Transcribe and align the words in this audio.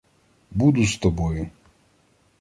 буду 0.51 0.85
з 0.85 0.97
тобою. 0.97 1.49